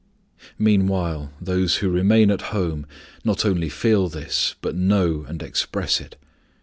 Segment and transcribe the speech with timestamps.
[0.57, 2.87] Meanwhile those who remain at home
[3.23, 6.15] not only feel this, but know and express it.